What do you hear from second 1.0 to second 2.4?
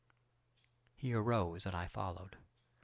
arose and I followed.